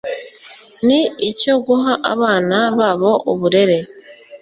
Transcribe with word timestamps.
n 0.85 0.87
icyo 1.29 1.53
guha 1.65 1.93
abana 2.13 2.57
babo 2.77 3.11
uburere 3.31 3.77